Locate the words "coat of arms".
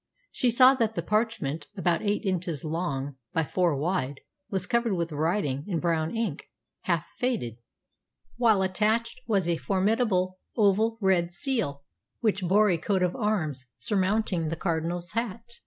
12.79-13.67